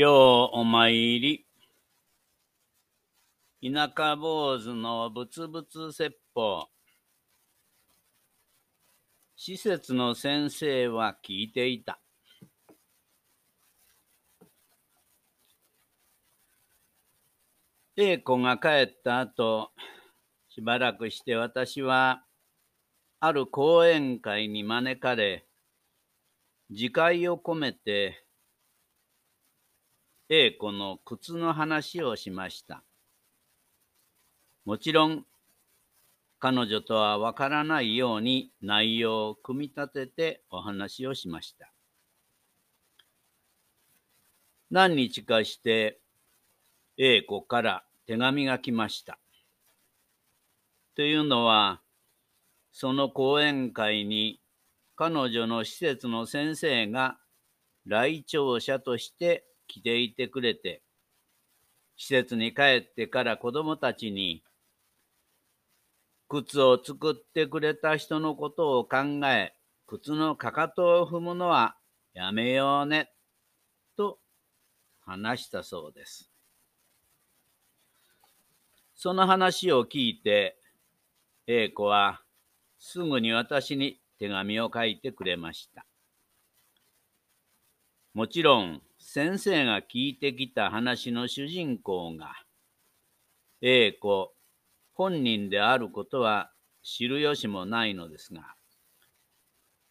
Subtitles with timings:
[0.00, 1.44] ようお参り。
[3.60, 6.68] 田舎坊主のぶつぶつ説法。
[9.34, 12.00] 施設の先生は聞いていた。
[17.96, 19.72] A 子が帰った後、
[20.48, 22.22] しばらくして私は、
[23.18, 25.44] ある講演会に招かれ、
[26.70, 28.27] 自戒を込めて
[30.30, 32.84] A 子の靴の話をしました。
[34.66, 35.24] もちろん、
[36.38, 41.72] 彼女とはわからないように内容を組み立ててお話をしました。
[44.70, 45.98] 何日かして
[46.98, 49.18] A 子から手紙が来ました。
[50.94, 51.80] というのは、
[52.70, 54.42] その講演会に
[54.94, 57.18] 彼女の施設の先生が
[57.86, 60.82] 来庁者として来ていてくれて、
[61.96, 64.42] 施設に帰ってから子供たちに、
[66.28, 69.54] 靴を作ってくれた人のことを考え、
[69.86, 71.76] 靴のかかとを踏むのは
[72.12, 73.12] やめようね、
[73.96, 74.18] と
[75.00, 76.30] 話したそうです。
[78.94, 80.58] その話を聞いて、
[81.46, 82.20] A 子は
[82.78, 85.87] すぐに私に手紙を書いてくれました。
[88.18, 92.32] もちろん、先生が聞いてきた話の主人公が、
[93.60, 94.34] A 子
[94.92, 96.50] 本人であることは
[96.82, 98.56] 知る由もないのですが、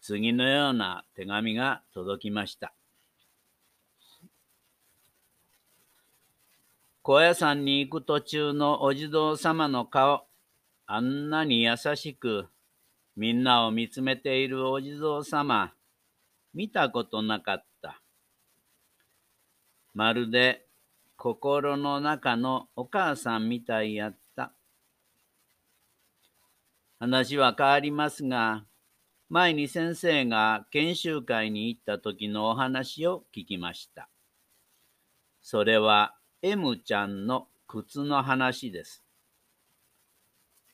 [0.00, 2.74] 次のような手紙が届きました。
[7.04, 10.26] 高野山に行く途中のお地蔵様の顔、
[10.86, 12.48] あんなに優しく
[13.14, 15.72] みんなを見つめているお地蔵様、
[16.52, 17.67] 見たことなかった。
[19.98, 20.64] まるで
[21.16, 24.52] 心の中のお母さんみたいやった。
[27.00, 28.64] 話は変わりますが、
[29.28, 34.08] 前に先生が研修会に行った時のお話を聞きました。
[35.42, 39.02] それは M ちゃんの靴の話です。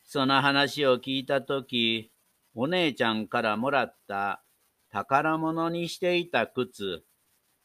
[0.05, 2.11] その話を聞いた時、
[2.55, 4.43] お姉ちゃんからもらった
[4.91, 7.03] 宝物にしていた靴、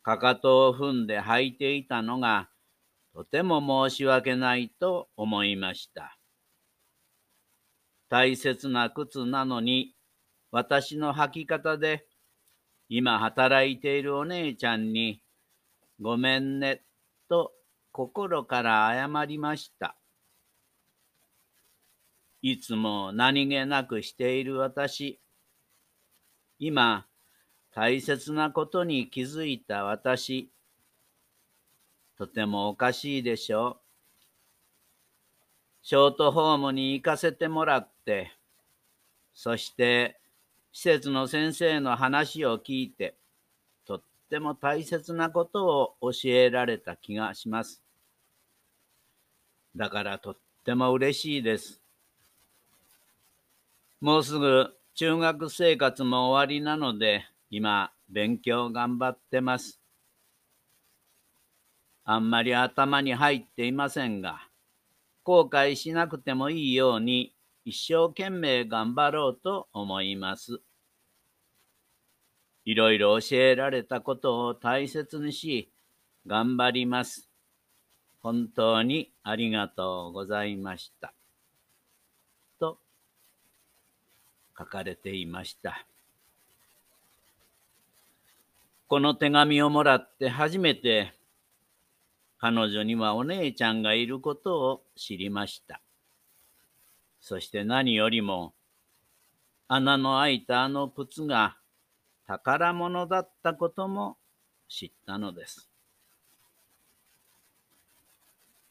[0.02, 2.50] かかとを踏んで履いていたのが、
[3.14, 6.18] とても申し訳ないと思いました。
[8.10, 9.96] 大切な靴なのに、
[10.52, 12.08] 私の履き方で、
[12.88, 15.22] 今働いているお姉ちゃんに、
[16.02, 16.84] ごめんね、
[17.28, 17.54] と
[17.92, 19.96] 心から謝りました。
[22.42, 25.20] いつも何気なくしている私。
[26.58, 27.09] 今、
[27.80, 30.50] 大切なことに気づいた私。
[32.18, 33.78] とてもおかしいでしょう。
[35.82, 38.34] ショートホームに行かせてもらって、
[39.34, 40.20] そして
[40.74, 43.16] 施設の先生の話を聞いて、
[43.86, 47.82] とっても大切なことを教えられた気がします。
[49.74, 51.82] だからとっても嬉しいです。
[54.02, 59.80] もうすぐ中学生活も終わりなので、今、勉強頑張ってます。
[62.04, 64.48] あんまり頭に入っていませんが、
[65.24, 70.60] 後悔しなくてもいいように一生懸命頑張ろうと思います。
[72.66, 75.72] いろいろ教えられたことを大切にし、
[76.26, 77.30] 頑張ります。
[78.22, 81.14] 本当にありがとうございました。
[82.60, 82.80] と
[84.58, 85.86] 書かれていました。
[88.90, 91.14] この手紙をもらって初めて
[92.40, 95.80] 彼女にはお姉ちゃんがいることを知りました。
[97.22, 98.54] そして何よりも
[99.68, 101.56] 穴の開いたあの靴が
[102.26, 104.18] 宝物だったことも
[104.68, 105.70] 知ったのです。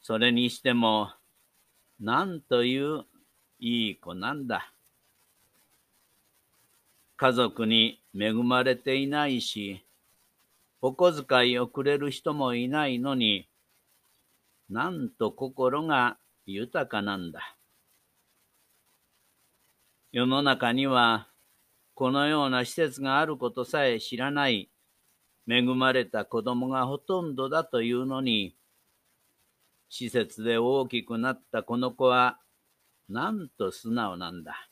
[0.01, 1.11] それにしても、
[1.99, 3.05] なんという
[3.59, 4.73] いい子なんだ。
[7.15, 9.85] 家族に恵まれていないし、
[10.81, 13.49] お小遣いをくれる人もいないのに、
[14.69, 17.57] なんと心が豊かなんだ。
[20.11, 21.27] 世の中には、
[21.95, 24.69] このような施設があることさえ知らない
[25.49, 28.55] 恵まれた子供がほとんどだというのに、
[29.89, 32.39] 施設で大きくなったこの子は、
[33.09, 34.69] なんと素直なんだ。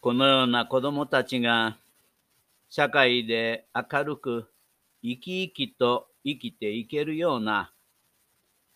[0.00, 1.76] このような子供たちが
[2.70, 4.48] 社会で明るく
[5.02, 7.72] 生き生きと生きていけるような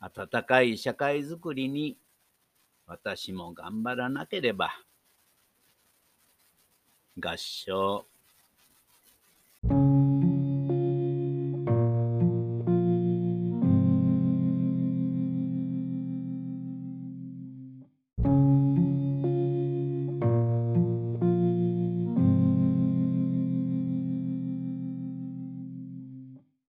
[0.01, 1.97] 温かい社会づくりに
[2.89, 4.73] 私も頑張らなければ。
[7.17, 8.05] 合唱。